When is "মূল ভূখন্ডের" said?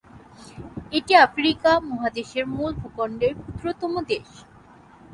2.55-3.33